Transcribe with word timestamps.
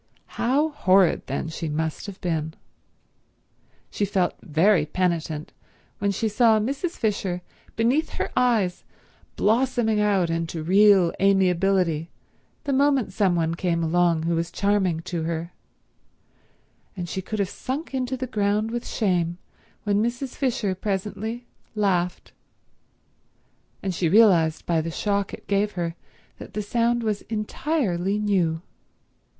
How 0.41 0.69
horrid, 0.69 1.27
then, 1.27 1.49
she 1.49 1.69
must 1.69 2.07
have 2.07 2.19
been. 2.21 2.55
She 3.91 4.03
felt 4.03 4.33
very 4.41 4.83
penitent 4.83 5.53
when 5.99 6.09
she 6.09 6.27
saw 6.27 6.59
Mrs. 6.59 6.97
Fisher 6.97 7.43
beneath 7.75 8.09
her 8.13 8.31
eyes 8.35 8.83
blossoming 9.35 9.99
out 9.99 10.31
into 10.31 10.63
real 10.63 11.13
amiability 11.21 12.09
the 12.63 12.73
moment 12.73 13.13
some 13.13 13.35
one 13.35 13.53
came 13.53 13.83
along 13.83 14.23
who 14.23 14.33
was 14.33 14.49
charming 14.49 15.01
to 15.01 15.21
her, 15.25 15.53
and 16.97 17.07
she 17.07 17.21
could 17.21 17.37
have 17.37 17.47
sunk 17.47 17.93
into 17.93 18.17
the 18.17 18.25
ground 18.25 18.71
with 18.71 18.87
shame 18.87 19.37
when 19.83 20.01
Mrs. 20.01 20.29
Fisher 20.33 20.73
presently 20.73 21.45
laughed, 21.75 22.31
and 23.83 23.93
she 23.93 24.09
realized 24.09 24.65
by 24.65 24.81
the 24.81 24.89
shock 24.89 25.31
it 25.31 25.45
gave 25.45 25.73
her 25.73 25.95
that 26.39 26.55
the 26.55 26.63
sound 26.63 27.03
was 27.03 27.21
entirely 27.29 28.17
new. 28.17 28.63